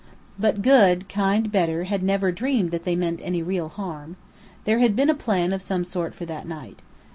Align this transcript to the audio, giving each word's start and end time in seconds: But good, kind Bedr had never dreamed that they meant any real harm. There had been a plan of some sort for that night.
But 0.39 0.63
good, 0.63 1.07
kind 1.07 1.51
Bedr 1.51 1.83
had 1.83 2.01
never 2.01 2.31
dreamed 2.31 2.71
that 2.71 2.85
they 2.85 2.95
meant 2.95 3.19
any 3.23 3.43
real 3.43 3.69
harm. 3.69 4.15
There 4.63 4.79
had 4.79 4.95
been 4.95 5.11
a 5.11 5.13
plan 5.13 5.53
of 5.53 5.61
some 5.61 5.83
sort 5.83 6.15
for 6.15 6.25
that 6.25 6.47
night. 6.47 6.79